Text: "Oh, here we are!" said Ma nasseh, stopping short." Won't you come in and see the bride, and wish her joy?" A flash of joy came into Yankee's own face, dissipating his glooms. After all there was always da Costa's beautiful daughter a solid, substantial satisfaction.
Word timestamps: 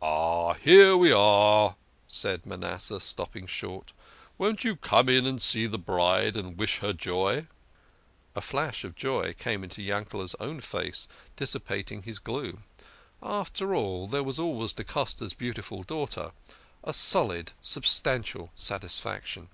"Oh, 0.00 0.54
here 0.54 0.96
we 0.96 1.12
are!" 1.12 1.76
said 2.08 2.46
Ma 2.46 2.56
nasseh, 2.56 2.98
stopping 2.98 3.46
short." 3.46 3.92
Won't 4.38 4.64
you 4.64 4.74
come 4.76 5.10
in 5.10 5.26
and 5.26 5.42
see 5.42 5.66
the 5.66 5.76
bride, 5.78 6.34
and 6.34 6.56
wish 6.56 6.78
her 6.78 6.94
joy?" 6.94 7.46
A 8.34 8.40
flash 8.40 8.84
of 8.84 8.94
joy 8.96 9.34
came 9.34 9.62
into 9.62 9.82
Yankee's 9.82 10.34
own 10.36 10.62
face, 10.62 11.08
dissipating 11.36 12.04
his 12.04 12.18
glooms. 12.18 12.60
After 13.22 13.74
all 13.74 14.06
there 14.06 14.24
was 14.24 14.38
always 14.38 14.72
da 14.72 14.82
Costa's 14.82 15.34
beautiful 15.34 15.82
daughter 15.82 16.32
a 16.82 16.94
solid, 16.94 17.52
substantial 17.60 18.52
satisfaction. 18.54 19.50